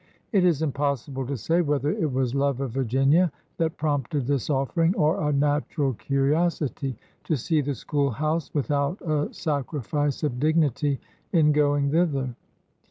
It 0.31 0.43
is 0.43 0.63
impossible 0.63 1.27
to 1.27 1.37
say 1.37 1.61
whether 1.61 1.91
it 1.91 2.11
was 2.11 2.33
love 2.33 2.59
of 2.59 2.71
Virginia 2.71 3.31
that 3.57 3.77
prompted 3.77 4.25
this 4.25 4.49
offering, 4.49 4.95
or 4.95 5.21
a 5.21 5.31
natural 5.31 5.93
curiosity 5.93 6.97
to 7.25 7.35
see 7.37 7.61
the 7.61 7.75
school 7.75 8.09
house 8.09 8.51
without 8.51 8.99
a 9.03 9.31
sacri 9.31 9.83
fice 9.83 10.23
of 10.23 10.39
dignity 10.39 10.99
in 11.33 11.51
going 11.51 11.91
thither. 11.91 12.33